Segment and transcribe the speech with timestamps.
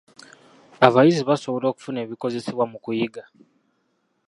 [0.87, 3.23] Abayizi baasobola okufuna ebikozesebwa mu kuyiga.